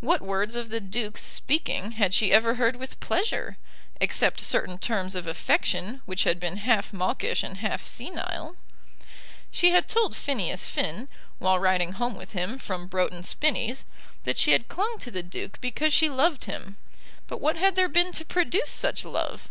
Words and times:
What 0.00 0.22
words 0.22 0.56
of 0.56 0.70
the 0.70 0.80
Duke's 0.80 1.22
speaking 1.22 1.92
had 1.92 2.14
she 2.14 2.32
ever 2.32 2.54
heard 2.54 2.76
with 2.76 2.98
pleasure, 2.98 3.58
except 4.00 4.40
certain 4.40 4.78
terms 4.78 5.14
of 5.14 5.26
affection 5.26 6.00
which 6.06 6.24
had 6.24 6.40
been 6.40 6.56
half 6.56 6.94
mawkish 6.94 7.42
and 7.42 7.58
half 7.58 7.86
senile? 7.86 8.56
She 9.50 9.72
had 9.72 9.86
told 9.86 10.16
Phineas 10.16 10.66
Finn, 10.66 11.08
while 11.38 11.58
riding 11.58 11.92
home 11.92 12.14
with 12.14 12.32
him 12.32 12.56
from 12.56 12.86
Broughton 12.86 13.22
Spinnies, 13.22 13.84
that 14.24 14.38
she 14.38 14.52
had 14.52 14.68
clung 14.68 14.98
to 15.00 15.10
the 15.10 15.22
Duke 15.22 15.60
because 15.60 15.92
she 15.92 16.08
loved 16.08 16.44
him, 16.44 16.78
but 17.26 17.38
what 17.42 17.56
had 17.56 17.76
there 17.76 17.86
been 17.90 18.12
to 18.12 18.24
produce 18.24 18.70
such 18.70 19.04
love? 19.04 19.50